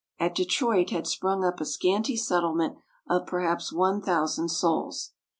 [0.19, 2.75] At Detroit had sprung up a scanty settlement
[3.07, 5.11] of perhaps one thousand souls.